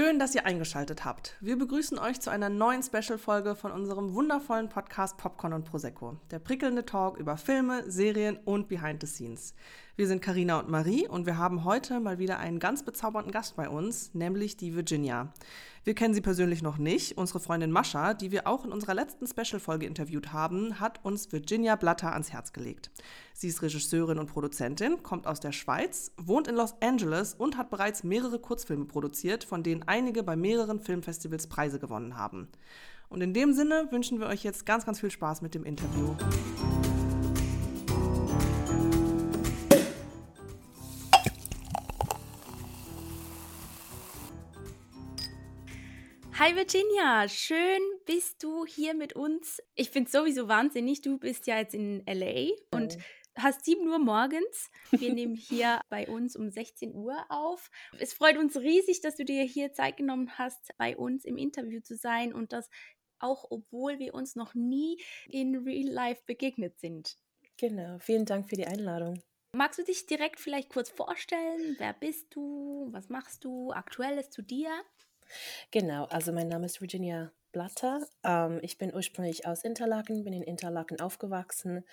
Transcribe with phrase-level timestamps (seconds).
[0.00, 1.36] Schön, dass ihr eingeschaltet habt.
[1.40, 6.16] Wir begrüßen euch zu einer neuen Special-Folge von unserem wundervollen Podcast Popcorn und Prosecco.
[6.30, 9.54] Der prickelnde Talk über Filme, Serien und Behind the Scenes.
[9.96, 13.56] Wir sind Karina und Marie und wir haben heute mal wieder einen ganz bezaubernden Gast
[13.56, 15.32] bei uns, nämlich die Virginia.
[15.84, 17.18] Wir kennen sie persönlich noch nicht.
[17.18, 21.76] Unsere Freundin Mascha, die wir auch in unserer letzten Special-Folge interviewt haben, hat uns Virginia
[21.76, 22.90] Blatter ans Herz gelegt.
[23.34, 27.70] Sie ist Regisseurin und Produzentin, kommt aus der Schweiz, wohnt in Los Angeles und hat
[27.70, 32.48] bereits mehrere Kurzfilme produziert, von denen einige bei mehreren Filmfestivals Preise gewonnen haben.
[33.08, 36.14] Und in dem Sinne wünschen wir euch jetzt ganz, ganz viel Spaß mit dem Interview.
[46.40, 49.62] Hi Virginia, schön bist du hier mit uns.
[49.74, 52.96] Ich finde es sowieso wahnsinnig, du bist ja jetzt in LA und
[53.36, 54.70] hast 7 Uhr morgens.
[54.90, 57.70] Wir nehmen hier bei uns um 16 Uhr auf.
[57.98, 61.82] Es freut uns riesig, dass du dir hier Zeit genommen hast, bei uns im Interview
[61.82, 62.70] zu sein und das
[63.18, 67.18] auch, obwohl wir uns noch nie in Real Life begegnet sind.
[67.58, 69.22] Genau, vielen Dank für die Einladung.
[69.54, 71.74] Magst du dich direkt vielleicht kurz vorstellen?
[71.76, 72.88] Wer bist du?
[72.92, 73.72] Was machst du?
[73.72, 74.70] Aktuelles zu dir?
[75.70, 78.06] Genau, also mein Name ist Virginia Blatter.
[78.24, 81.84] Ähm, ich bin ursprünglich aus Interlaken, bin in Interlaken aufgewachsen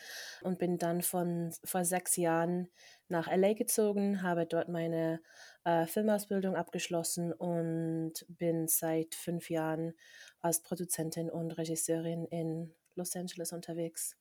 [0.41, 2.69] und bin dann von vor sechs Jahren
[3.07, 5.21] nach LA gezogen, habe dort meine
[5.63, 9.93] äh, Filmausbildung abgeschlossen und bin seit fünf Jahren
[10.41, 14.15] als Produzentin und Regisseurin in Los Angeles unterwegs.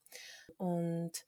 [0.57, 1.27] Und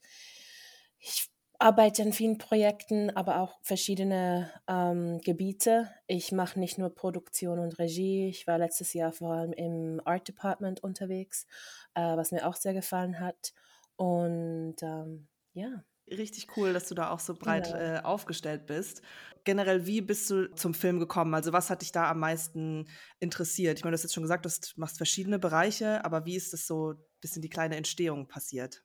[0.98, 1.28] ich
[1.58, 5.90] arbeite an vielen Projekten, aber auch verschiedene ähm, Gebiete.
[6.06, 8.28] Ich mache nicht nur Produktion und Regie.
[8.28, 11.46] Ich war letztes Jahr vor allem im Art Department unterwegs,
[11.94, 13.52] äh, was mir auch sehr gefallen hat.
[13.96, 15.84] Und ähm, ja.
[16.08, 17.78] Richtig cool, dass du da auch so breit genau.
[17.78, 19.02] äh, aufgestellt bist.
[19.44, 21.34] Generell, wie bist du zum Film gekommen?
[21.34, 23.78] Also, was hat dich da am meisten interessiert?
[23.78, 26.66] Ich meine, du hast jetzt schon gesagt, du machst verschiedene Bereiche, aber wie ist das
[26.66, 28.84] so ein bisschen die kleine Entstehung passiert?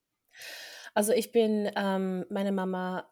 [0.94, 3.10] Also ich bin, ähm, meine Mama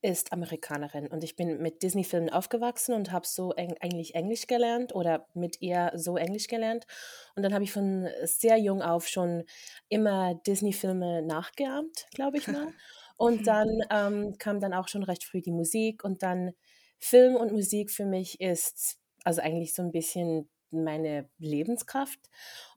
[0.00, 4.94] ist Amerikanerin und ich bin mit Disney-Filmen aufgewachsen und habe so eng, eigentlich Englisch gelernt
[4.94, 6.86] oder mit ihr so Englisch gelernt.
[7.34, 9.44] Und dann habe ich von sehr jung auf schon
[9.88, 12.68] immer Disney-Filme nachgeahmt, glaube ich mal.
[13.16, 16.52] Und dann ähm, kam dann auch schon recht früh die Musik und dann
[17.00, 22.20] Film und Musik für mich ist also eigentlich so ein bisschen meine Lebenskraft.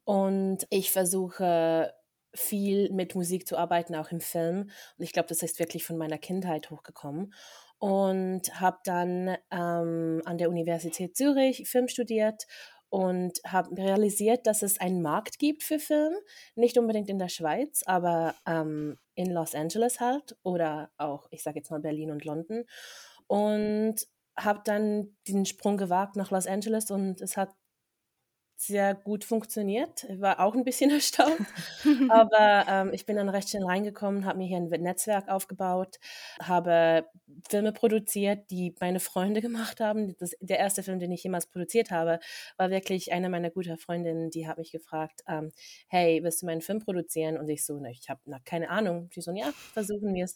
[0.04, 1.94] Und ich versuche
[2.34, 4.70] viel mit Musik zu arbeiten, auch im Film.
[4.98, 7.34] Und ich glaube, das ist wirklich von meiner Kindheit hochgekommen.
[7.80, 12.46] Und habe dann ähm, an der Universität Zürich Film studiert
[12.90, 16.14] und habe realisiert, dass es einen Markt gibt für Film.
[16.56, 21.60] Nicht unbedingt in der Schweiz, aber ähm, in Los Angeles halt oder auch, ich sage
[21.60, 22.66] jetzt mal Berlin und London.
[23.28, 23.96] Und
[24.38, 27.50] habe dann den Sprung gewagt nach Los Angeles und es hat
[28.62, 30.06] sehr gut funktioniert.
[30.06, 31.48] Ich war auch ein bisschen erstaunt,
[32.10, 35.98] aber ähm, ich bin dann recht schnell reingekommen, habe mir hier ein Netzwerk aufgebaut,
[36.42, 37.06] habe
[37.50, 40.16] Filme produziert, die meine Freunde gemacht haben.
[40.20, 42.20] Das, der erste Film, den ich jemals produziert habe,
[42.58, 45.52] war wirklich eine meiner guten Freundinnen, die hat mich gefragt, ähm,
[45.88, 47.38] hey, willst du meinen Film produzieren?
[47.38, 49.10] Und ich so, na, ich habe keine Ahnung.
[49.16, 50.36] Die so, ja, versuchen wir es.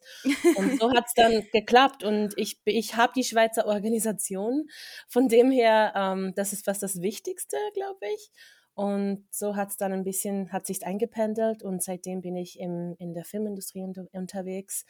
[0.56, 4.68] Und so hat es dann geklappt und ich, ich habe die Schweizer Organisation.
[5.08, 8.32] Von dem her, ähm, das ist fast das Wichtigste, glaube ich ich.
[8.74, 12.96] Und so hat es dann ein bisschen, hat sich eingependelt und seitdem bin ich im,
[13.00, 14.86] in der Filmindustrie unter, unterwegs,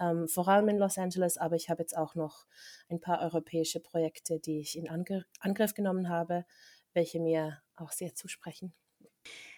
[0.00, 2.46] ähm, vor allem in Los Angeles, aber ich habe jetzt auch noch
[2.88, 6.46] ein paar europäische Projekte, die ich in Angr Angriff genommen habe,
[6.94, 8.72] welche mir auch sehr zusprechen.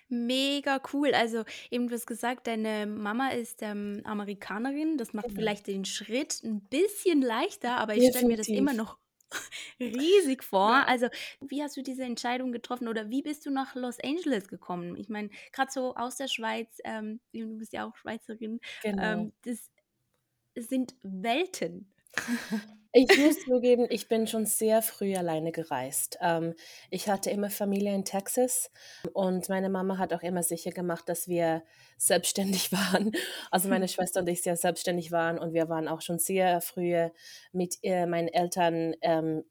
[0.09, 1.13] Mega cool.
[1.13, 4.97] Also eben du hast gesagt, deine Mama ist ähm, Amerikanerin.
[4.97, 5.41] Das macht genau.
[5.41, 8.99] vielleicht den Schritt ein bisschen leichter, aber ich stelle mir das immer noch
[9.81, 10.71] riesig vor.
[10.71, 10.85] Ja.
[10.85, 11.09] Also,
[11.41, 14.97] wie hast du diese Entscheidung getroffen oder wie bist du nach Los Angeles gekommen?
[14.97, 19.03] Ich meine, gerade so aus der Schweiz, ähm, du bist ja auch Schweizerin, genau.
[19.03, 19.71] ähm, das
[20.57, 21.93] sind Welten.
[22.93, 26.19] Ich muss zugeben, ich bin schon sehr früh alleine gereist.
[26.23, 26.55] Ähm,
[26.91, 28.71] ich hatte immer Familie in Texas
[29.13, 31.63] und meine Mama hat auch immer sicher gemacht, dass wir
[31.99, 33.13] selbstständig waren.
[33.51, 36.97] Also meine Schwester und ich sehr selbstständig waren und wir waren auch schon sehr früh
[37.53, 39.45] mit äh, meinen Eltern ähm,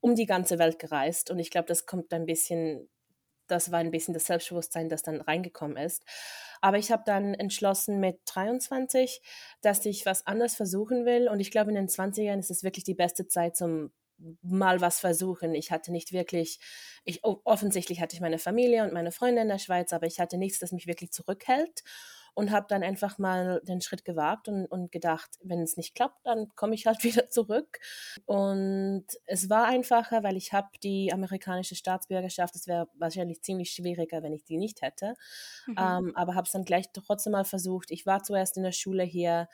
[0.00, 1.30] um die ganze Welt gereist.
[1.30, 2.88] Und ich glaube, das kommt ein bisschen,
[3.46, 6.04] das war ein bisschen das Selbstbewusstsein, das dann reingekommen ist.
[6.60, 9.20] Aber ich habe dann entschlossen mit 23,
[9.62, 11.28] dass ich was anderes versuchen will.
[11.28, 13.92] Und ich glaube, in den 20ern ist es wirklich die beste Zeit zum
[14.42, 15.54] mal was versuchen.
[15.54, 16.60] Ich hatte nicht wirklich,
[17.04, 20.38] ich, offensichtlich hatte ich meine Familie und meine Freunde in der Schweiz, aber ich hatte
[20.38, 21.82] nichts, das mich wirklich zurückhält.
[22.34, 26.24] Und habe dann einfach mal den Schritt gewagt und, und gedacht, wenn es nicht klappt,
[26.24, 27.78] dann komme ich halt wieder zurück.
[28.24, 32.56] Und es war einfacher, weil ich habe die amerikanische Staatsbürgerschaft.
[32.56, 35.14] Es wäre wahrscheinlich ziemlich schwieriger, wenn ich die nicht hätte.
[35.66, 35.76] Mhm.
[35.78, 37.90] Ähm, aber habe es dann gleich trotzdem mal versucht.
[37.90, 39.48] Ich war zuerst in der Schule hier,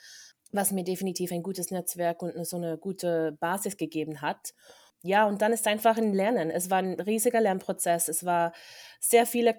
[0.52, 4.54] was mir definitiv ein gutes Netzwerk und so eine gute Basis gegeben hat
[5.02, 6.50] ja, und dann ist einfach ein Lernen.
[6.50, 8.08] Es war ein riesiger Lernprozess.
[8.08, 8.52] Es war
[9.00, 9.54] sehr viele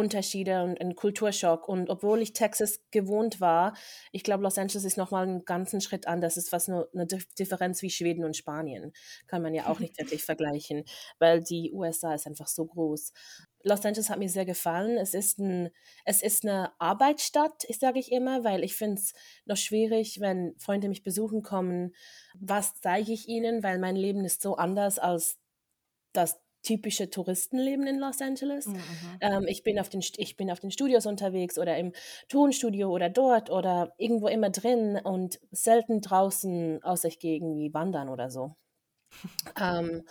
[0.00, 1.68] Kulturunterschiede und ein Kulturschock.
[1.68, 3.74] Und obwohl ich Texas gewohnt war,
[4.12, 6.36] ich glaube, Los Angeles ist nochmal einen ganzen Schritt anders.
[6.36, 7.06] Es ist fast nur eine
[7.38, 8.92] Differenz wie Schweden und Spanien.
[9.26, 10.84] Kann man ja auch nicht wirklich vergleichen,
[11.18, 13.12] weil die USA ist einfach so groß.
[13.62, 14.96] Los Angeles hat mir sehr gefallen.
[14.96, 15.68] Es ist, ein,
[16.06, 19.12] es ist eine Arbeitsstadt, sage ich immer, weil ich finde es
[19.44, 21.94] noch schwierig, wenn Freunde mich besuchen kommen,
[22.38, 25.38] was zeige ich ihnen, weil mein Leben ist so anders als
[26.14, 28.66] das typische Touristenleben in Los Angeles.
[28.66, 28.82] Mhm.
[29.20, 31.92] Ähm, ich, bin auf den, ich bin auf den Studios unterwegs oder im
[32.28, 38.08] Tonstudio oder dort oder irgendwo immer drin und selten draußen, außer ich gehe irgendwie wandern
[38.08, 38.56] oder so.
[39.60, 40.04] ähm,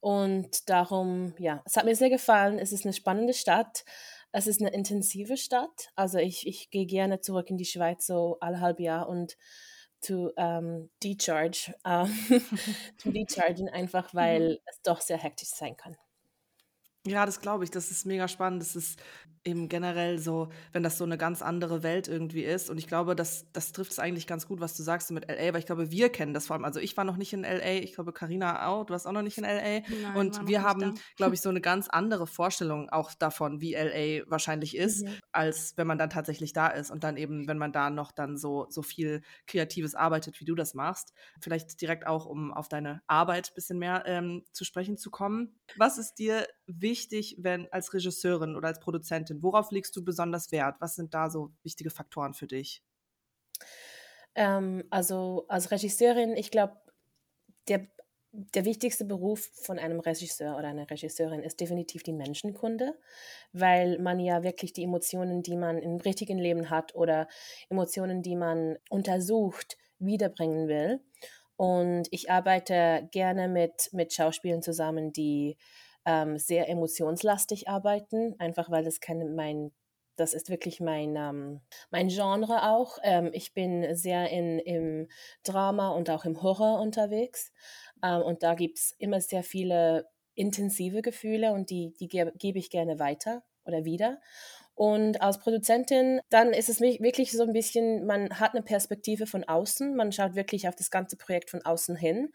[0.00, 2.58] und darum, ja, es hat mir sehr gefallen.
[2.58, 3.84] Es ist eine spannende Stadt.
[4.30, 5.90] Es ist eine intensive Stadt.
[5.94, 9.36] Also ich, ich gehe gerne zurück in die Schweiz so alle halb Jahr und
[10.00, 12.10] zu ähm, decharge, ähm,
[12.98, 14.18] zu dechargen, einfach mhm.
[14.18, 15.96] weil es doch sehr hektisch sein kann.
[17.06, 17.70] Ja, das glaube ich.
[17.70, 18.62] Das ist mega spannend.
[18.62, 19.00] Das ist
[19.46, 22.68] eben generell so, wenn das so eine ganz andere Welt irgendwie ist.
[22.68, 25.52] Und ich glaube, das, das trifft es eigentlich ganz gut, was du sagst mit LA,
[25.52, 26.64] weil ich glaube, wir kennen das vor allem.
[26.64, 29.22] Also ich war noch nicht in LA, ich glaube, Karina auch, du warst auch noch
[29.22, 29.80] nicht in LA.
[29.80, 34.28] Nein, und wir haben, glaube ich, so eine ganz andere Vorstellung auch davon, wie LA
[34.28, 35.14] wahrscheinlich ist, mhm.
[35.32, 36.90] als wenn man dann tatsächlich da ist.
[36.90, 40.54] Und dann eben, wenn man da noch dann so, so viel Kreatives arbeitet, wie du
[40.54, 41.12] das machst.
[41.40, 45.54] Vielleicht direkt auch, um auf deine Arbeit ein bisschen mehr ähm, zu sprechen zu kommen.
[45.76, 49.42] Was ist dir wichtig, wenn als Regisseurin oder als Produzentin?
[49.42, 50.76] Worauf legst du besonders Wert?
[50.80, 52.82] Was sind da so wichtige Faktoren für dich?
[54.34, 56.76] Ähm, also als Regisseurin, ich glaube,
[57.68, 57.86] der,
[58.32, 62.94] der wichtigste Beruf von einem Regisseur oder einer Regisseurin ist definitiv die Menschenkunde,
[63.52, 67.28] weil man ja wirklich die Emotionen, die man im richtigen Leben hat oder
[67.70, 71.00] Emotionen, die man untersucht, wiederbringen will.
[71.56, 75.56] Und ich arbeite gerne mit, mit Schauspielern zusammen, die
[76.06, 79.72] ähm, sehr emotionslastig arbeiten, einfach weil das kein, mein
[80.16, 81.60] das ist wirklich mein, ähm,
[81.90, 82.98] mein Genre auch.
[83.02, 85.08] Ähm, ich bin sehr in, im
[85.44, 87.52] Drama und auch im Horror unterwegs.
[88.02, 92.56] Ähm, und da gibt es immer sehr viele intensive Gefühle und die, die gebe geb
[92.56, 94.20] ich gerne weiter oder wieder.
[94.74, 99.42] Und als Produzentin, dann ist es wirklich so ein bisschen, man hat eine Perspektive von
[99.44, 102.30] außen, man schaut wirklich auf das ganze Projekt von außen hin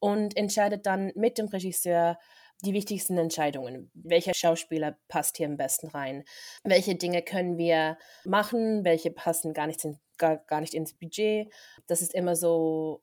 [0.00, 2.18] und entscheidet dann mit dem Regisseur,
[2.62, 3.90] die wichtigsten Entscheidungen.
[3.94, 6.24] Welcher Schauspieler passt hier am besten rein?
[6.62, 8.84] Welche Dinge können wir machen?
[8.84, 11.52] Welche passen gar nicht, in, gar, gar nicht ins Budget?
[11.86, 13.02] Das ist immer so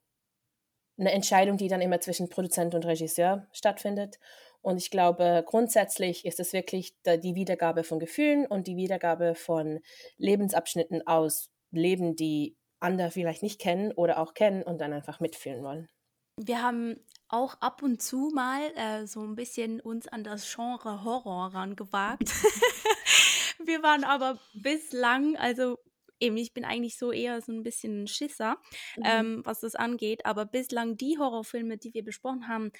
[0.98, 4.18] eine Entscheidung, die dann immer zwischen Produzent und Regisseur stattfindet.
[4.60, 9.80] Und ich glaube, grundsätzlich ist es wirklich die Wiedergabe von Gefühlen und die Wiedergabe von
[10.18, 15.62] Lebensabschnitten aus Leben, die andere vielleicht nicht kennen oder auch kennen und dann einfach mitfühlen
[15.62, 15.88] wollen.
[16.36, 16.96] Wir haben
[17.32, 22.28] auch ab und zu mal äh, so ein bisschen uns an das Genre Horror rangewagt.
[23.64, 25.78] wir waren aber bislang, also
[26.20, 28.58] eben, ich bin eigentlich so eher so ein bisschen ein Schisser,
[28.96, 29.02] mhm.
[29.04, 32.70] ähm, was das angeht, aber bislang die Horrorfilme, die wir besprochen haben,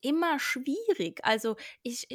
[0.00, 1.20] immer schwierig.
[1.24, 2.06] Also ich,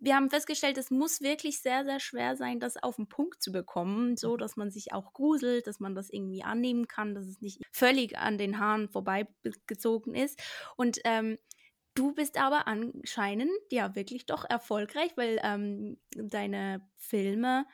[0.00, 3.52] wir haben festgestellt, es muss wirklich sehr, sehr schwer sein, das auf den Punkt zu
[3.52, 7.40] bekommen, so dass man sich auch gruselt, dass man das irgendwie annehmen kann, dass es
[7.40, 10.40] nicht völlig an den Haaren vorbeigezogen ist.
[10.76, 11.38] Und ähm,
[11.94, 17.66] du bist aber anscheinend ja wirklich doch erfolgreich, weil ähm, deine Filme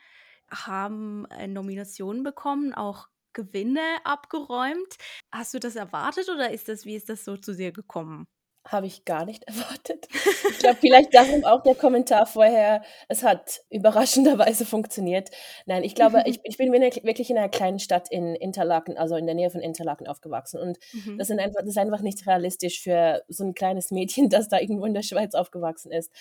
[0.49, 4.97] haben äh, Nominationen bekommen, auch Gewinne abgeräumt.
[5.31, 8.27] Hast du das erwartet oder ist das, wie ist das so zu dir gekommen?
[8.71, 10.07] Habe ich gar nicht erwartet.
[10.49, 15.29] Ich glaube, vielleicht darum auch der Kommentar vorher, es hat überraschenderweise funktioniert.
[15.65, 19.25] Nein, ich glaube, ich, ich bin wirklich in einer kleinen Stadt in Interlaken, also in
[19.25, 20.59] der Nähe von Interlaken aufgewachsen.
[20.59, 21.17] Und mhm.
[21.17, 24.85] das, einfach, das ist einfach nicht realistisch für so ein kleines Mädchen, das da irgendwo
[24.85, 26.11] in der Schweiz aufgewachsen ist.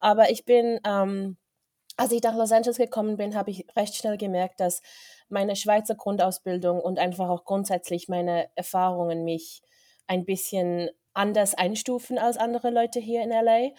[0.00, 1.36] Aber ich bin, ähm,
[1.96, 4.82] als ich nach Los Angeles gekommen bin, habe ich recht schnell gemerkt, dass
[5.28, 9.62] meine Schweizer Grundausbildung und einfach auch grundsätzlich meine Erfahrungen mich
[10.06, 13.70] ein bisschen anders einstufen als andere Leute hier in LA.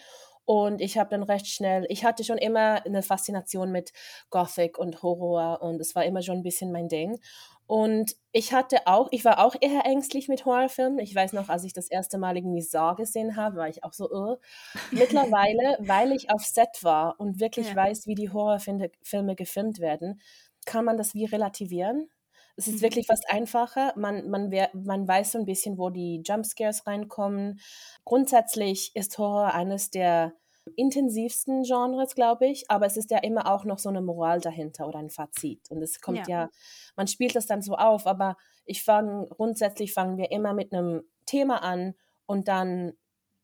[0.44, 3.92] Und ich habe dann recht schnell, ich hatte schon immer eine Faszination mit
[4.30, 7.18] Gothic und Horror und es war immer schon ein bisschen mein Ding.
[7.66, 11.00] Und ich hatte auch, ich war auch eher ängstlich mit Horrorfilmen.
[11.00, 13.92] Ich weiß noch, als ich das erste Mal irgendwie Saw gesehen habe, war ich auch
[13.92, 14.36] so, uh.
[14.92, 17.76] Mittlerweile, weil ich auf Set war und wirklich ja.
[17.76, 20.20] weiß, wie die Horrorfilme gefilmt werden,
[20.64, 22.08] kann man das wie relativieren.
[22.56, 22.82] Es ist mhm.
[22.82, 23.92] wirklich was einfacher.
[23.96, 27.60] Man, man, man weiß so ein bisschen, wo die Jumpscares reinkommen.
[28.04, 30.32] Grundsätzlich ist Horror eines der
[30.74, 34.88] intensivsten Genres, glaube ich, aber es ist ja immer auch noch so eine Moral dahinter
[34.88, 35.70] oder ein Fazit.
[35.70, 36.50] Und es kommt ja, ja
[36.96, 41.02] man spielt das dann so auf, aber ich fange, grundsätzlich fangen wir immer mit einem
[41.24, 41.94] Thema an
[42.26, 42.94] und dann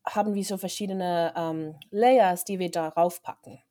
[0.04, 3.62] haben wir so verschiedene ähm, Layers, die wir darauf packen.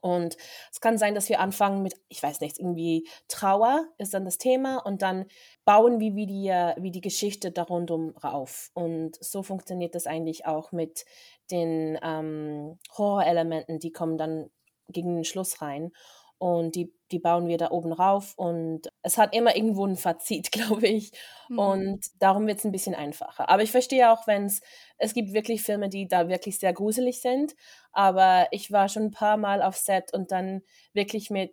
[0.00, 0.36] Und
[0.72, 4.38] es kann sein, dass wir anfangen mit, ich weiß nicht, irgendwie Trauer ist dann das
[4.38, 5.26] Thema und dann
[5.64, 6.50] bauen wir wie die,
[6.82, 8.70] wie die Geschichte darunter auf.
[8.74, 11.04] Und so funktioniert das eigentlich auch mit
[11.50, 14.50] den ähm, Horrorelementen, die kommen dann
[14.88, 15.92] gegen den Schluss rein
[16.38, 20.52] und die, die bauen wir da oben rauf und es hat immer irgendwo ein Fazit,
[20.52, 21.12] glaube ich.
[21.48, 21.58] Mhm.
[21.58, 23.48] Und darum wird es ein bisschen einfacher.
[23.48, 24.60] Aber ich verstehe auch, wenn es,
[24.98, 27.54] es gibt wirklich Filme, die da wirklich sehr gruselig sind,
[27.92, 30.62] aber ich war schon ein paar Mal auf Set und dann
[30.92, 31.52] wirklich mit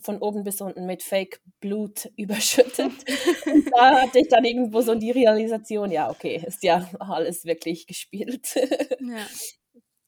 [0.00, 2.92] von oben bis unten mit Fake Blut überschüttet.
[3.46, 7.86] und da hatte ich dann irgendwo so die Realisation, ja, okay, ist ja alles wirklich
[7.86, 8.54] gespielt.
[9.00, 9.26] ja.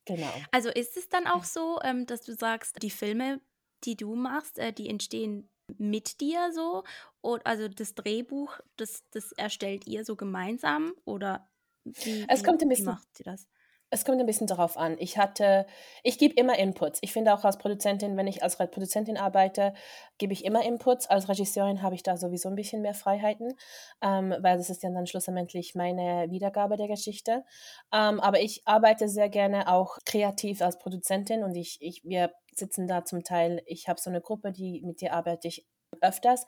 [0.08, 0.32] Genau.
[0.52, 3.42] Also ist es dann auch so, ähm, dass du sagst, die Filme
[3.84, 6.84] die du machst, äh, die entstehen mit dir so?
[7.20, 10.94] Und also das Drehbuch, das, das erstellt ihr so gemeinsam?
[11.04, 11.48] Oder
[11.84, 13.46] wie, es kommt ein bisschen, wie macht sie das?
[13.90, 14.96] Es kommt ein bisschen darauf an.
[14.98, 15.64] Ich hatte,
[16.02, 16.98] ich gebe immer Inputs.
[17.00, 19.72] Ich finde auch als Produzentin, wenn ich als Produzentin arbeite,
[20.18, 21.06] gebe ich immer Inputs.
[21.06, 23.54] Als Regisseurin habe ich da sowieso ein bisschen mehr Freiheiten,
[24.02, 27.44] ähm, weil das ist ja dann schlussendlich meine Wiedergabe der Geschichte.
[27.90, 32.86] Ähm, aber ich arbeite sehr gerne auch kreativ als Produzentin und ich, ich, wir sitzen
[32.86, 35.66] da zum Teil, ich habe so eine Gruppe, die mit dir arbeite ich
[36.00, 36.46] öfters.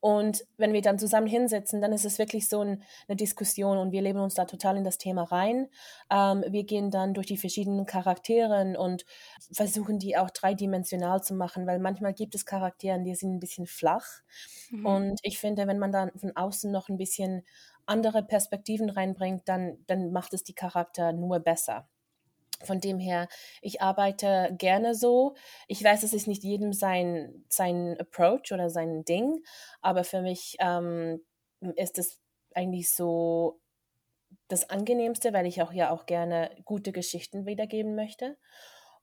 [0.00, 3.92] Und wenn wir dann zusammen hinsetzen, dann ist es wirklich so ein, eine Diskussion und
[3.92, 5.68] wir leben uns da total in das Thema rein.
[6.10, 9.04] Ähm, wir gehen dann durch die verschiedenen Charakteren und
[9.52, 13.66] versuchen die auch dreidimensional zu machen, weil manchmal gibt es Charaktere, die sind ein bisschen
[13.66, 14.06] flach.
[14.70, 14.86] Mhm.
[14.86, 17.44] Und ich finde, wenn man dann von außen noch ein bisschen
[17.86, 21.88] andere Perspektiven reinbringt, dann, dann macht es die Charakter nur besser.
[22.64, 23.28] Von dem her,
[23.62, 25.34] ich arbeite gerne so.
[25.66, 29.42] Ich weiß, es ist nicht jedem sein, sein Approach oder sein Ding,
[29.80, 31.20] aber für mich ähm,
[31.76, 32.20] ist es
[32.54, 33.60] eigentlich so
[34.48, 38.36] das Angenehmste, weil ich auch ja auch gerne gute Geschichten wiedergeben möchte.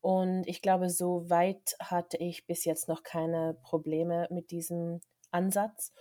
[0.01, 5.91] Und ich glaube, so weit hatte ich bis jetzt noch keine Probleme mit diesem Ansatz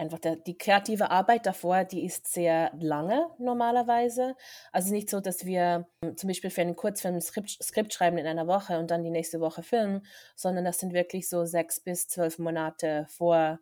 [0.00, 4.34] einfach der, die kreative Arbeit davor, die ist sehr lange normalerweise.
[4.72, 8.18] Also nicht so, dass wir ähm, zum Beispiel für einen Kurzfilm ein Skript, Skript schreiben
[8.18, 10.04] in einer Woche und dann die nächste Woche filmen,
[10.34, 13.60] sondern das sind wirklich so sechs bis zwölf Monate vor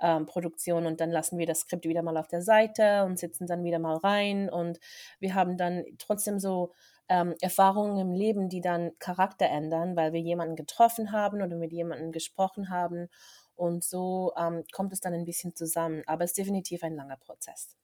[0.00, 3.46] ähm, Produktion und dann lassen wir das Skript wieder mal auf der Seite und sitzen
[3.46, 4.78] dann wieder mal rein und
[5.20, 6.72] wir haben dann trotzdem so
[7.08, 11.72] ähm, Erfahrungen im Leben, die dann Charakter ändern, weil wir jemanden getroffen haben oder mit
[11.72, 13.08] jemandem gesprochen haben
[13.56, 16.02] und so ähm, kommt es dann ein bisschen zusammen.
[16.06, 17.76] Aber es ist definitiv ein langer Prozess.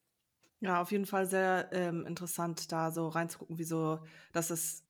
[0.60, 3.98] Ja, auf jeden Fall sehr ähm, interessant, da so reinzugucken, wieso,
[4.32, 4.84] dass es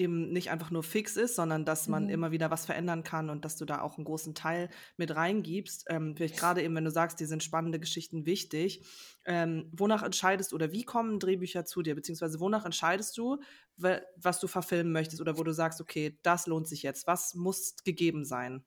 [0.00, 2.10] eben nicht einfach nur fix ist, sondern dass man mhm.
[2.10, 5.84] immer wieder was verändern kann und dass du da auch einen großen Teil mit reingibst.
[5.90, 8.86] Ähm, vielleicht gerade eben, wenn du sagst, die sind spannende Geschichten wichtig.
[9.26, 11.94] Ähm, wonach entscheidest du oder wie kommen Drehbücher zu dir?
[11.94, 13.42] Beziehungsweise wonach entscheidest du,
[13.76, 17.06] was du verfilmen möchtest oder wo du sagst, okay, das lohnt sich jetzt.
[17.06, 18.64] Was muss gegeben sein?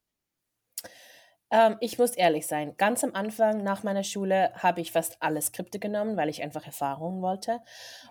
[1.54, 5.40] Ähm, ich muss ehrlich sein, ganz am Anfang nach meiner Schule habe ich fast alle
[5.40, 7.60] Skripte genommen, weil ich einfach Erfahrungen wollte.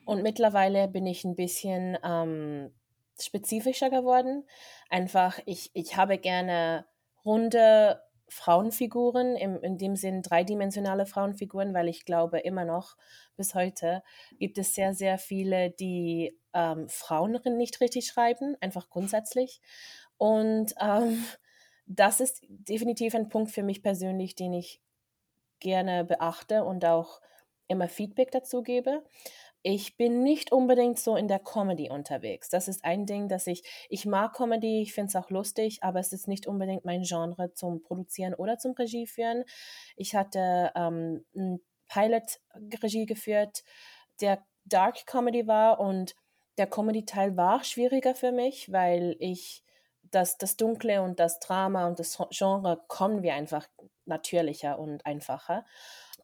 [0.04, 2.72] Und mittlerweile bin ich ein bisschen ähm,
[3.20, 4.46] spezifischer geworden.
[4.88, 6.86] Einfach, ich, ich habe gerne
[7.24, 12.96] runde Frauenfiguren, im, in dem Sinn dreidimensionale Frauenfiguren, weil ich glaube immer noch
[13.36, 14.04] bis heute
[14.38, 19.60] gibt es sehr, sehr viele, die ähm, Frauen nicht richtig schreiben, einfach grundsätzlich.
[20.16, 21.24] Und ähm,
[21.86, 24.80] das ist definitiv ein Punkt für mich persönlich, den ich
[25.60, 27.20] gerne beachte und auch
[27.68, 29.04] immer Feedback dazu gebe.
[29.64, 32.48] Ich bin nicht unbedingt so in der Comedy unterwegs.
[32.48, 36.00] Das ist ein Ding, dass ich, ich mag Comedy, ich finde es auch lustig, aber
[36.00, 39.44] es ist nicht unbedingt mein Genre zum Produzieren oder zum Regie führen.
[39.96, 43.62] Ich hatte ähm, ein Pilot-Regie geführt,
[44.20, 46.16] der Dark Comedy war und
[46.58, 49.62] der Comedy-Teil war schwieriger für mich, weil ich
[50.12, 53.66] das, das Dunkle und das Drama und das Genre kommen wir einfach
[54.04, 55.64] natürlicher und einfacher.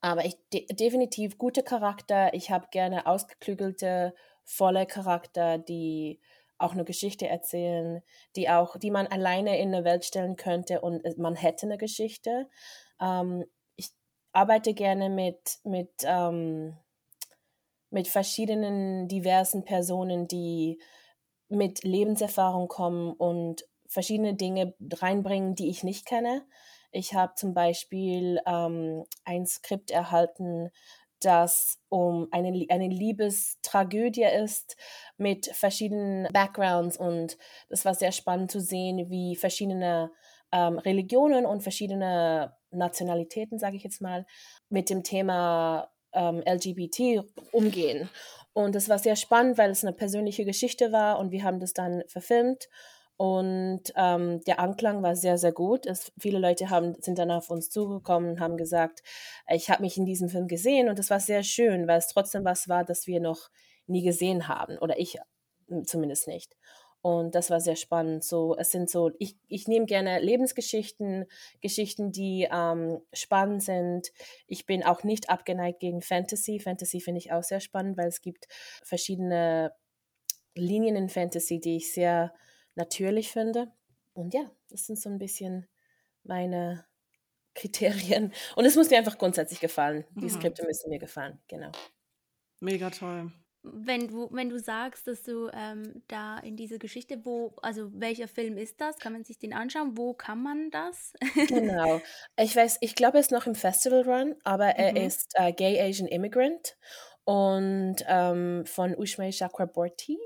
[0.01, 2.33] Aber ich de definitiv gute Charakter.
[2.35, 4.15] Ich habe gerne ausgeklügelte,
[4.45, 6.21] volle Charakter, die
[6.59, 8.03] auch eine Geschichte erzählen,
[8.37, 12.49] die auch, die man alleine in eine Welt stellen könnte und man hätte eine Geschichte.
[13.01, 13.45] Ähm,
[13.77, 13.91] ich
[14.33, 16.77] arbeite gerne mit, mit, ähm,
[17.91, 20.81] mit verschiedenen diversen Personen, die
[21.49, 26.47] mit Lebenserfahrung kommen und verschiedene Dinge reinbringen, die ich nicht kenne.
[26.93, 30.71] Ich habe zum Beispiel ähm, ein Skript erhalten,
[31.21, 34.77] das um eine, eine Liebestragödie ist
[35.17, 37.37] mit verschiedenen Backgrounds und
[37.69, 40.13] das war sehr spannend zu sehen, wie verschiedene
[40.53, 44.27] ähm, Religionen und verschiedene Nationalitäten, sage ich jetzt mal,
[44.69, 48.09] mit dem Thema ähm, LGBT umgehen.
[48.53, 51.73] Und das war sehr spannend, weil es eine persönliche Geschichte war und wir haben das
[51.73, 52.69] dann verfilmt.
[53.19, 55.87] Und ähm, der Anklang war sehr, sehr gut.
[55.87, 59.03] Es, viele Leute haben, sind dann auf uns zugekommen und haben gesagt,
[59.49, 62.45] ich habe mich in diesem Film gesehen und das war sehr schön, weil es trotzdem
[62.45, 63.49] was war, das wir noch
[63.89, 65.19] nie gesehen haben oder ich
[65.67, 66.57] hm, zumindest nicht.
[67.01, 68.23] Und das war sehr spannend.
[68.23, 71.27] So, es sind so, ich, ich nehme gerne Lebensgeschichten,
[71.61, 74.13] Geschichten, die ähm, spannend sind.
[74.47, 76.61] Ich bin auch nicht abgeneigt gegen Fantasy.
[76.61, 78.47] Fantasy finde ich auch sehr spannend, weil es gibt
[78.85, 79.73] verschiedene
[80.55, 82.33] Linien in Fantasy, die ich sehr
[82.79, 83.71] natürlich finde.
[84.15, 85.69] Und ja, das sind so ein bisschen
[86.25, 86.87] meine
[87.55, 88.33] Kriterien.
[88.57, 90.07] Und es muss mir einfach grundsätzlich gefallen.
[90.15, 90.31] Die mhm.
[90.31, 91.73] Skripte müssen mir gefallen, genau.
[92.61, 93.31] Mega toll
[93.63, 98.29] wenn du, wenn du sagst, dass du ähm, da in diese Geschichte, wo, also welcher
[98.29, 98.99] Film ist das?
[98.99, 99.97] Kann man sich den anschauen?
[99.97, 101.13] Wo kann man das?
[101.49, 102.01] genau.
[102.37, 105.09] Ich weiß, ich glaube, er ist noch im Festival Run, aber er mhm.
[105.09, 106.77] ist äh, Gay Asian Immigrant
[107.25, 110.19] und ähm, von Ushmay Chakraborty.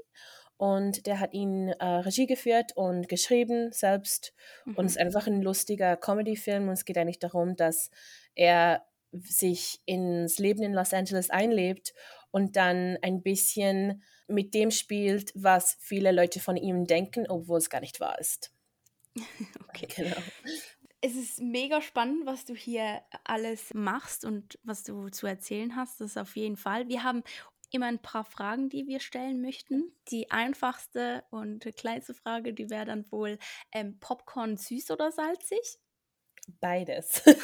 [0.57, 4.33] Und der hat ihn äh, Regie geführt und geschrieben selbst.
[4.65, 4.75] Mhm.
[4.77, 6.69] Und es ist einfach ein lustiger Comedy-Film.
[6.69, 7.91] Und es geht eigentlich darum, dass
[8.35, 11.93] er sich ins Leben in Los Angeles einlebt
[12.31, 17.71] und dann ein bisschen mit dem spielt, was viele Leute von ihm denken, obwohl es
[17.71, 18.53] gar nicht wahr ist.
[19.69, 20.17] okay, genau.
[21.03, 26.01] Es ist mega spannend, was du hier alles machst und was du zu erzählen hast.
[26.01, 26.89] Das ist auf jeden Fall.
[26.89, 27.23] Wir haben
[27.73, 29.93] immer ein paar Fragen, die wir stellen möchten.
[30.09, 33.39] Die einfachste und kleinste Frage, die wäre dann wohl
[33.73, 35.79] ähm, Popcorn süß oder salzig?
[36.61, 37.23] Beides.
[37.27, 37.37] und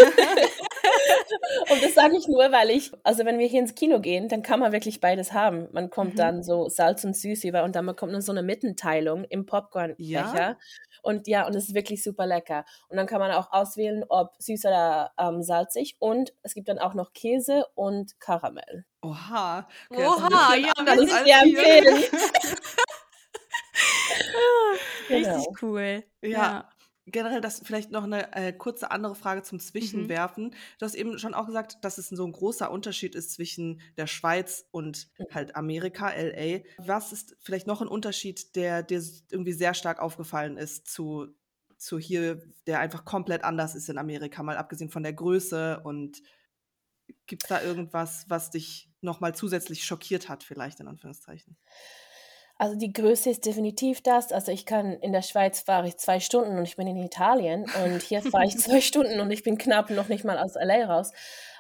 [1.83, 4.61] das sage ich nur, weil ich, also wenn wir hier ins Kino gehen, dann kann
[4.61, 5.69] man wirklich beides haben.
[5.73, 6.19] Man kommt mhm.
[6.19, 10.37] dann so Salz und Süß über und dann bekommt man so eine Mittenteilung im Popcornbecher.
[10.37, 10.57] Ja?
[11.03, 12.65] Und ja, und es ist wirklich super lecker.
[12.89, 15.97] Und dann kann man auch auswählen, ob süß oder ähm, salzig.
[15.99, 18.85] Und es gibt dann auch noch Käse und Karamell.
[19.03, 19.69] Oha.
[19.91, 21.97] Okay, Oha, ja, das ist sehr empfehlen.
[25.09, 25.55] Richtig genau.
[25.63, 26.05] cool.
[26.23, 26.29] Ja.
[26.29, 26.69] ja
[27.11, 29.63] generell das vielleicht noch eine äh, kurze andere Frage zum mhm.
[29.63, 30.45] Zwischenwerfen.
[30.45, 30.51] Mhm.
[30.79, 34.07] Du hast eben schon auch gesagt, dass es so ein großer Unterschied ist zwischen der
[34.07, 36.61] Schweiz und halt Amerika, LA.
[36.79, 41.29] Was ist vielleicht noch ein Unterschied, der dir irgendwie sehr stark aufgefallen ist zu,
[41.77, 46.23] zu hier, der einfach komplett anders ist in Amerika, mal abgesehen von der Größe und
[47.27, 51.57] gibt es da irgendwas, was dich nochmal zusätzlich schockiert hat, vielleicht in Anführungszeichen?
[52.61, 54.33] Also die Größe ist definitiv das.
[54.33, 57.67] Also ich kann in der Schweiz fahre ich zwei Stunden und ich bin in Italien
[57.85, 60.87] und hier fahre ich zwei Stunden und ich bin knapp noch nicht mal aus LA
[60.87, 61.13] raus.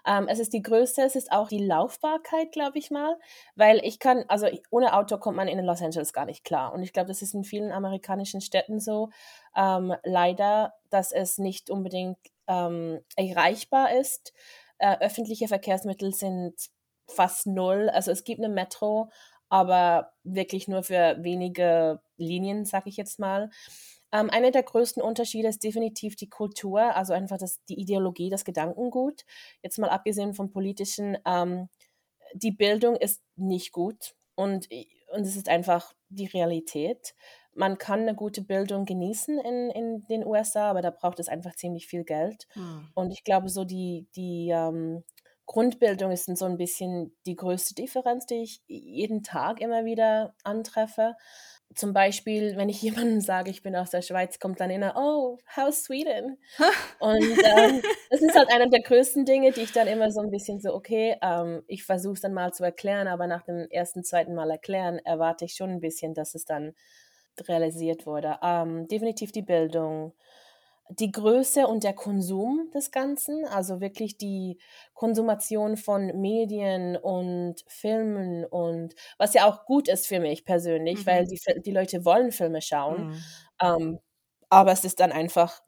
[0.05, 3.17] Ähm, es ist die Größe, es ist auch die Laufbarkeit, glaube ich mal,
[3.55, 6.73] weil ich kann, also ohne Auto kommt man in Los Angeles gar nicht klar.
[6.73, 9.11] Und ich glaube, das ist in vielen amerikanischen Städten so,
[9.57, 14.33] ähm, leider, dass es nicht unbedingt ähm, erreichbar ist.
[14.79, 16.55] Äh, öffentliche Verkehrsmittel sind
[17.07, 17.89] fast null.
[17.89, 19.11] Also es gibt eine Metro,
[19.49, 23.51] aber wirklich nur für wenige Linien, sag ich jetzt mal.
[24.11, 28.45] Ähm, einer der größten Unterschiede ist definitiv die Kultur, also einfach das, die Ideologie, das
[28.45, 29.25] Gedankengut.
[29.63, 31.69] Jetzt mal abgesehen vom politischen, ähm,
[32.35, 34.69] die Bildung ist nicht gut und,
[35.13, 37.15] und es ist einfach die Realität.
[37.55, 41.55] Man kann eine gute Bildung genießen in, in den USA, aber da braucht es einfach
[41.57, 42.47] ziemlich viel Geld.
[42.53, 42.89] Hm.
[42.95, 45.03] Und ich glaube, so die, die ähm,
[45.49, 51.17] Grundbildung ist so ein bisschen die größte Differenz, die ich jeden Tag immer wieder antreffe.
[51.75, 55.39] Zum Beispiel, wenn ich jemandem sage, ich bin aus der Schweiz, kommt dann immer, oh,
[55.57, 56.37] how Sweden?
[57.01, 60.31] Und ähm, das ist halt einer der größten Dinge, die ich dann immer so ein
[60.31, 64.05] bisschen so, okay, ähm, ich versuche es dann mal zu erklären, aber nach dem ersten,
[64.05, 66.75] zweiten Mal erklären, erwarte ich schon ein bisschen, dass es dann
[67.49, 68.39] realisiert wurde.
[68.43, 70.13] Ähm, definitiv die Bildung,
[70.91, 74.59] die Größe und der Konsum des Ganzen, also wirklich die
[74.95, 81.07] Konsumation von Medien und Filmen und was ja auch gut ist für mich persönlich, mhm.
[81.07, 83.23] weil die, die Leute wollen Filme schauen, mhm.
[83.61, 83.99] ähm,
[84.49, 85.63] aber es ist dann einfach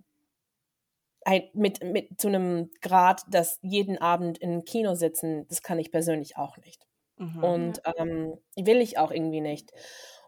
[1.24, 5.90] ein, mit, mit zu einem Grad, dass jeden Abend im Kino sitzen, das kann ich
[5.90, 6.86] persönlich auch nicht.
[7.16, 7.44] Mhm.
[7.44, 9.72] Und ähm, will ich auch irgendwie nicht.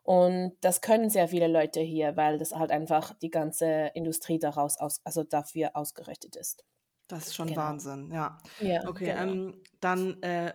[0.03, 4.77] Und das können sehr viele Leute hier, weil das halt einfach die ganze Industrie daraus
[4.79, 6.65] aus, also dafür ausgerichtet ist.
[7.07, 7.61] Das ist schon genau.
[7.61, 8.39] Wahnsinn, ja.
[8.61, 8.89] Ja.
[8.89, 9.21] Okay, genau.
[9.23, 10.55] ähm, dann äh,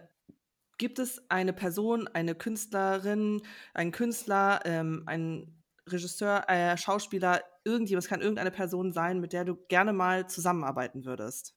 [0.78, 3.42] gibt es eine Person, eine Künstlerin,
[3.74, 9.46] einen Künstler, ähm, ein Regisseur, äh, Schauspieler, irgendjemand, es kann irgendeine Person sein, mit der
[9.46, 11.56] du gerne mal zusammenarbeiten würdest?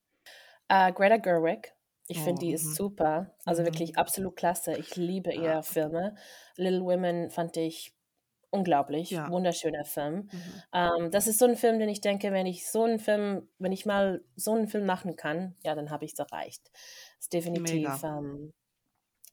[0.72, 1.72] Uh, Greta Gerwig.
[2.10, 2.74] Ich oh, finde, die ist mhm.
[2.74, 3.30] super.
[3.44, 3.66] Also mhm.
[3.66, 4.76] wirklich absolut klasse.
[4.76, 5.42] Ich liebe ja.
[5.42, 6.16] ihre Filme.
[6.56, 7.94] Little Women fand ich
[8.50, 9.10] unglaublich.
[9.10, 9.30] Ja.
[9.30, 10.28] Wunderschöner Film.
[10.32, 10.62] Mhm.
[10.72, 13.70] Ähm, das ist so ein Film, den ich denke, wenn ich so einen Film, wenn
[13.70, 16.68] ich mal so einen Film machen kann, ja, dann habe ich es erreicht.
[16.72, 18.52] Das ist definitiv ähm,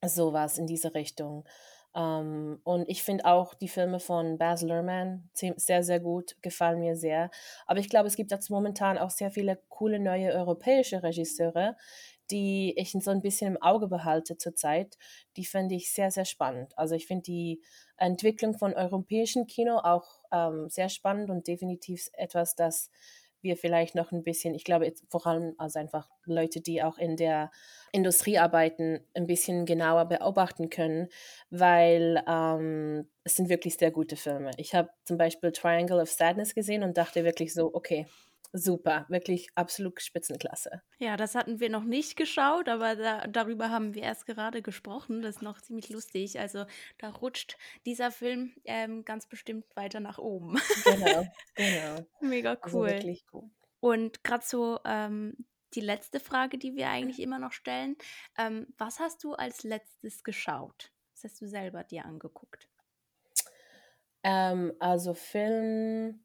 [0.06, 1.46] sowas in diese Richtung.
[1.94, 6.80] Um, ähm, und ich finde auch die Filme von Baz Luhrmann sehr, sehr gut, gefallen
[6.80, 7.32] mir sehr.
[7.66, 11.76] Aber ich glaube, es gibt jetzt momentan auch sehr viele coole neue europäische Regisseure,
[12.32, 14.98] die ich so ein bisschen im Auge behalte zurzeit.
[15.36, 16.78] Die finde ich sehr, sehr spannend.
[16.78, 17.62] Also ich finde die
[17.98, 22.90] Entwicklung von europäischem Kino auch ähm, sehr spannend und definitiv etwas, das
[23.42, 27.18] wir vielleicht noch ein bisschen, ich glaube vor allem also einfach Leute, die auch in
[27.18, 27.52] der
[27.92, 31.10] Industrie arbeiten, ein bisschen genauer beobachten können,
[31.50, 34.52] weil ähm, es sind wirklich sehr gute Filme.
[34.58, 38.08] Ich habe zum Beispiel Triangle of Sadness gesehen und dachte wirklich so, okay,
[38.58, 40.82] super, wirklich absolut Spitzenklasse.
[41.00, 45.22] Ja, das hatten wir noch nicht geschaut, aber da, darüber haben wir erst gerade gesprochen.
[45.22, 46.40] Das ist noch ziemlich lustig.
[46.40, 46.66] Also
[46.98, 50.60] da rutscht dieser Film ähm, ganz bestimmt weiter nach oben.
[50.84, 52.06] Genau, genau.
[52.22, 52.88] Mega also cool.
[52.90, 53.50] Also wirklich cool.
[53.80, 55.36] Und gerade so ähm,
[55.74, 57.96] die letzte Frage, die wir eigentlich immer noch stellen.
[58.38, 60.92] Ähm, was hast du als letztes geschaut?
[61.14, 62.70] Was hast du selber dir angeguckt?
[64.24, 66.20] Ähm, also Film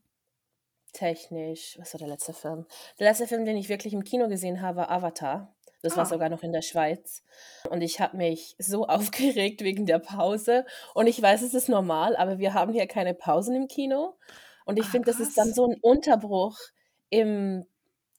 [0.93, 2.67] technisch, was war der letzte Film?
[2.99, 5.55] Der letzte Film, den ich wirklich im Kino gesehen habe, war Avatar.
[5.83, 5.99] Das ah.
[5.99, 7.23] war sogar noch in der Schweiz.
[7.69, 10.65] Und ich habe mich so aufgeregt wegen der Pause.
[10.95, 14.15] Und ich weiß, es ist normal, aber wir haben hier keine Pausen im Kino.
[14.65, 16.59] Und ich ah, finde, das ist dann so ein Unterbruch
[17.11, 17.67] im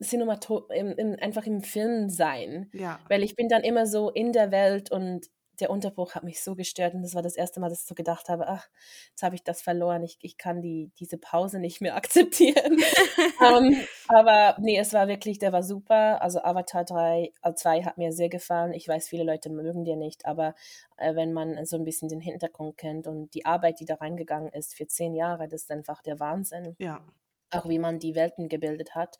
[0.01, 2.69] Cinemato im, im, einfach im Film sein.
[2.73, 2.99] Ja.
[3.07, 5.27] Weil ich bin dann immer so in der Welt und
[5.59, 7.95] der Unterbruch hat mich so gestört und das war das erste Mal, dass ich so
[7.95, 8.67] gedacht habe, ach,
[9.09, 12.77] jetzt habe ich das verloren, ich, ich kann die, diese Pause nicht mehr akzeptieren.
[13.39, 16.21] um, ähm, aber nee, es war wirklich, der war super.
[16.21, 18.73] Also Avatar 3, 2 äh, hat mir sehr gefallen.
[18.73, 20.55] Ich weiß, viele Leute mögen den nicht, aber
[20.97, 24.51] äh, wenn man so ein bisschen den Hintergrund kennt und die Arbeit, die da reingegangen
[24.51, 26.75] ist für zehn Jahre, das ist einfach der Wahnsinn.
[26.79, 27.03] Ja.
[27.51, 29.19] Auch wie man die Welten gebildet hat.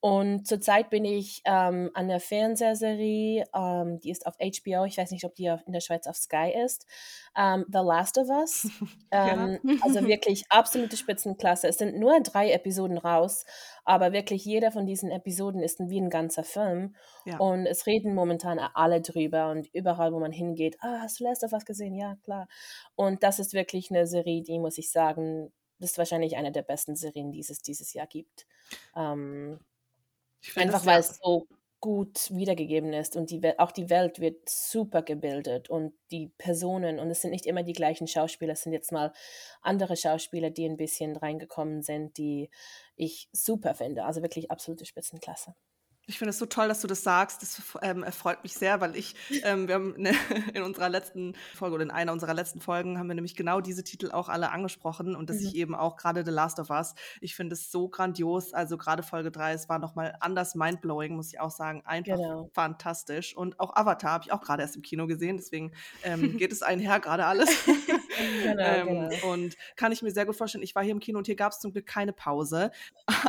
[0.00, 5.10] Und zurzeit bin ich ähm, an der Fernsehserie, ähm, die ist auf HBO, ich weiß
[5.10, 6.86] nicht, ob die in der Schweiz auf Sky ist,
[7.36, 8.68] ähm, The Last of Us.
[9.10, 9.74] Ähm, ja.
[9.80, 11.66] Also wirklich absolute Spitzenklasse.
[11.66, 13.46] Es sind nur drei Episoden raus,
[13.84, 16.94] aber wirklich jeder von diesen Episoden ist wie ein ganzer Film.
[17.24, 17.38] Ja.
[17.38, 21.42] Und es reden momentan alle drüber und überall, wo man hingeht, ah, hast du Last
[21.42, 21.94] of Us gesehen?
[21.94, 22.48] Ja, klar.
[22.96, 26.62] Und das ist wirklich eine Serie, die, muss ich sagen, das ist wahrscheinlich eine der
[26.62, 28.46] besten Serien, die es dieses Jahr gibt.
[30.56, 31.46] Einfach weil es so
[31.80, 37.08] gut wiedergegeben ist und die, auch die Welt wird super gebildet und die Personen und
[37.10, 39.12] es sind nicht immer die gleichen Schauspieler, es sind jetzt mal
[39.62, 42.50] andere Schauspieler, die ein bisschen reingekommen sind, die
[42.96, 44.04] ich super finde.
[44.04, 45.54] Also wirklich absolute Spitzenklasse.
[46.08, 47.42] Ich finde es so toll, dass du das sagst.
[47.42, 50.12] Das ähm, erfreut mich sehr, weil ich, ähm, wir haben ne,
[50.54, 53.84] in unserer letzten Folge oder in einer unserer letzten Folgen haben wir nämlich genau diese
[53.84, 55.48] Titel auch alle angesprochen und dass mhm.
[55.48, 58.54] ich eben auch gerade The Last of Us, ich finde es so grandios.
[58.54, 61.82] Also gerade Folge 3, es war nochmal anders mindblowing, muss ich auch sagen.
[61.84, 62.50] Einfach genau.
[62.54, 63.36] fantastisch.
[63.36, 65.72] Und auch Avatar habe ich auch gerade erst im Kino gesehen, deswegen
[66.04, 67.50] ähm, geht es einher gerade alles.
[68.42, 69.32] genau, ähm, genau.
[69.32, 71.52] Und kann ich mir sehr gut vorstellen, ich war hier im Kino und hier gab
[71.52, 72.70] es zum Glück keine Pause.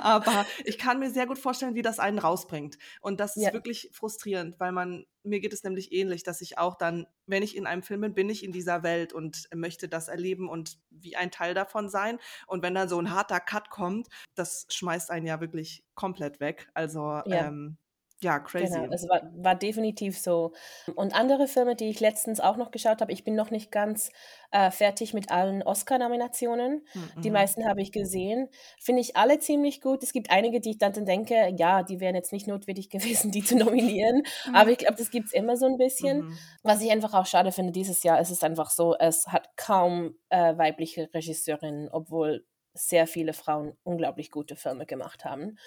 [0.02, 2.78] Aber ich kann mir sehr gut vorstellen, wie das einen rausbringt bringt.
[3.02, 3.54] Und das ist ja.
[3.54, 7.56] wirklich frustrierend, weil man, mir geht es nämlich ähnlich, dass ich auch dann, wenn ich
[7.56, 11.16] in einem Film bin, bin ich in dieser Welt und möchte das erleben und wie
[11.16, 12.20] ein Teil davon sein.
[12.48, 16.70] Und wenn dann so ein harter Cut kommt, das schmeißt einen ja wirklich komplett weg.
[16.74, 17.48] Also ja.
[17.48, 17.78] ähm,
[18.22, 18.74] ja, crazy.
[18.74, 20.52] Genau, es war, war definitiv so.
[20.96, 24.12] Und andere Filme, die ich letztens auch noch geschaut habe, ich bin noch nicht ganz
[24.52, 26.86] äh, fertig mit allen Oscar-Nominationen.
[26.94, 27.22] Mhm.
[27.22, 28.50] Die meisten habe ich gesehen.
[28.78, 30.04] Finde ich alle ziemlich gut.
[30.04, 33.44] Es gibt einige, die ich dann denke, ja, die wären jetzt nicht notwendig gewesen, die
[33.44, 34.24] zu nominieren.
[34.48, 34.56] Mhm.
[34.56, 36.26] Aber ich glaube, das gibt es immer so ein bisschen.
[36.26, 36.38] Mhm.
[36.64, 40.16] Was ich einfach auch schade finde, dieses Jahr ist es einfach so, es hat kaum
[40.28, 45.58] äh, weibliche Regisseurinnen, obwohl sehr viele Frauen unglaublich gute Filme gemacht haben.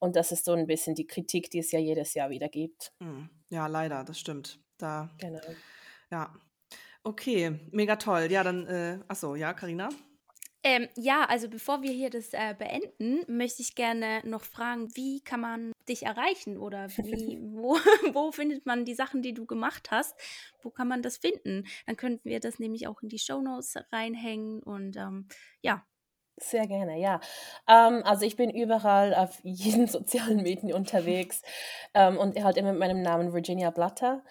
[0.00, 2.92] Und das ist so ein bisschen die Kritik, die es ja jedes Jahr wieder gibt.
[3.00, 3.28] Hm.
[3.50, 4.58] Ja, leider, das stimmt.
[4.78, 5.10] Da.
[5.18, 5.40] Genau.
[6.10, 6.34] Ja.
[7.04, 8.28] Okay, mega toll.
[8.30, 9.90] Ja, dann, äh, achso, ja, Karina.
[10.62, 15.22] Ähm, ja, also bevor wir hier das äh, beenden, möchte ich gerne noch fragen, wie
[15.22, 17.76] kann man dich erreichen oder wie, wo,
[18.12, 20.14] wo findet man die Sachen, die du gemacht hast?
[20.62, 21.66] Wo kann man das finden?
[21.86, 25.28] Dann könnten wir das nämlich auch in die Shownotes reinhängen und ähm,
[25.62, 25.86] ja,
[26.42, 27.20] Sehr gerne, ja.
[27.68, 31.42] Ähm, also ich bin überall auf jeden sozialen Medien unterwegs
[31.92, 34.22] ähm, und halt immer mit meinem Namen Virginia Blatter.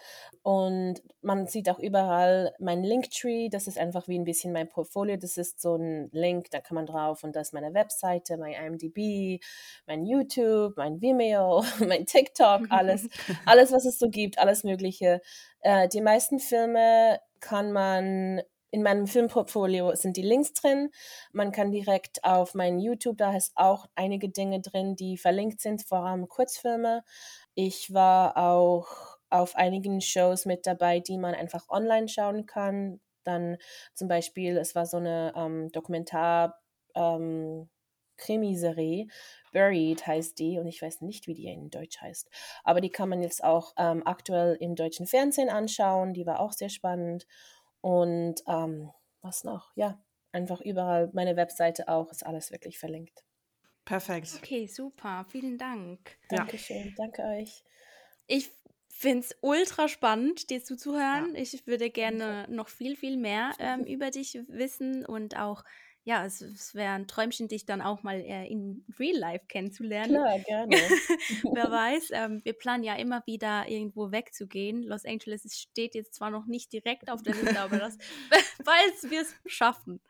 [0.42, 3.50] Und man sieht auch überall mein Linktree.
[3.50, 5.18] Das ist einfach wie ein bisschen mein Portfolio.
[5.18, 8.54] Das ist so ein Link, da kann man drauf und das ist meine Webseite, mein
[8.54, 9.44] IMDb,
[9.86, 13.08] mein YouTube, mein Vimeo, mein TikTok, alles,
[13.46, 15.22] alles, was es so gibt, alles Mögliche.
[15.62, 20.90] Äh, die meisten Filme kann man in meinem Filmportfolio sind die Links drin.
[21.32, 25.84] Man kann direkt auf mein YouTube, da ist auch einige Dinge drin, die verlinkt sind,
[25.84, 27.04] vor allem Kurzfilme.
[27.56, 33.00] Ich war auch auf einigen Shows mit dabei, die man einfach online schauen kann.
[33.24, 33.58] Dann
[33.94, 36.56] zum Beispiel, es war so eine ähm, Dokumentar-
[36.96, 37.70] ähm.
[39.52, 42.30] Buried heißt die und ich weiß nicht, wie die in Deutsch heißt.
[42.64, 46.14] Aber die kann man jetzt auch ähm, aktuell im deutschen Fernsehen anschauen.
[46.14, 47.26] Die war auch sehr spannend.
[47.82, 49.72] Und ähm, was noch?
[49.76, 53.24] Ja, einfach überall, meine Webseite auch, ist alles wirklich verlinkt.
[53.86, 54.34] Perfekt.
[54.38, 55.26] Okay, super.
[55.30, 56.18] Vielen Dank.
[56.30, 56.90] Dankeschön.
[56.90, 56.94] Ja.
[56.98, 57.64] Danke euch.
[58.28, 58.52] Ich
[58.88, 61.34] finde es ultra spannend, dir zuzuhören.
[61.34, 61.42] Ja.
[61.42, 65.64] Ich würde gerne noch viel, viel mehr ähm, über dich wissen und auch
[66.04, 70.16] ja, es, es wäre ein Träumchen, dich dann auch mal äh, in Real Life kennenzulernen.
[70.16, 70.76] Klar, gerne.
[71.54, 74.84] Wer weiß, ähm, wir planen ja immer wieder irgendwo wegzugehen.
[74.84, 77.98] Los Angeles steht jetzt zwar noch nicht direkt auf der Liste, aber das,
[78.64, 80.02] falls wir es schaffen.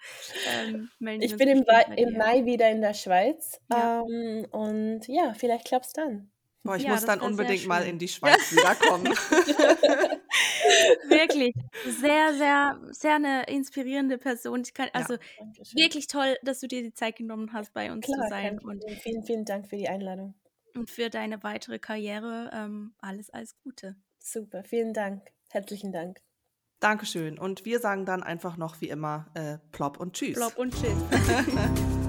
[0.47, 4.01] Ähm, ich bin im, im, Mai wieder in der Schweiz ja.
[4.01, 6.31] ähm, und ja, vielleicht klappt es dann.
[6.63, 9.05] Boah, ich ja, muss dann unbedingt mal in die Schweiz wiederkommen.
[11.07, 11.53] wirklich,
[11.85, 14.63] sehr, sehr, sehr eine inspirierende Person.
[14.73, 15.19] Kann, also ja,
[15.73, 18.59] wirklich toll, dass du dir die Zeit genommen hast, bei uns Klar, zu sein.
[18.59, 20.35] Und vielen, vielen Dank für die Einladung.
[20.75, 23.95] Und für deine weitere Karriere ähm, alles, alles Gute.
[24.19, 25.31] Super, vielen Dank.
[25.49, 26.21] Herzlichen Dank.
[26.79, 27.37] Dankeschön.
[27.37, 30.35] Und wir sagen dann einfach noch wie immer äh, plopp und tschüss.
[30.35, 30.93] Plopp und tschüss.